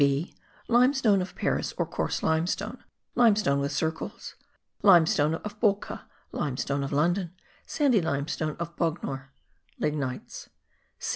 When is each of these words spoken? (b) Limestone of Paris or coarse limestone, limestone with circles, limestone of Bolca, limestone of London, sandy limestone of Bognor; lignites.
(b) 0.01 0.33
Limestone 0.67 1.21
of 1.21 1.35
Paris 1.35 1.75
or 1.77 1.85
coarse 1.85 2.23
limestone, 2.23 2.83
limestone 3.13 3.59
with 3.59 3.71
circles, 3.71 4.33
limestone 4.81 5.35
of 5.35 5.59
Bolca, 5.59 6.05
limestone 6.31 6.83
of 6.83 6.91
London, 6.91 7.33
sandy 7.67 8.01
limestone 8.01 8.55
of 8.59 8.75
Bognor; 8.75 9.31
lignites. 9.79 10.49